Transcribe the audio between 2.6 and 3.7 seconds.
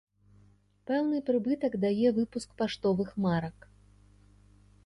паштовых марак.